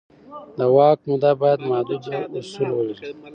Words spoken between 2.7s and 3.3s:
ولري